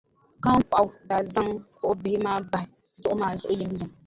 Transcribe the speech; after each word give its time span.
Kahiŋkɔɣu 0.43 0.89
daa 1.09 1.23
zaŋ 1.33 1.47
kuɣʼ 1.77 1.95
bihi 2.01 2.17
maa 2.25 2.39
bahi 2.51 2.67
duɣu 3.01 3.15
ma 3.19 3.27
zuɣu 3.39 3.53
yimyim. 3.59 3.91